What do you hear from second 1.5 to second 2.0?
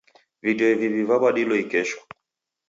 ikesho.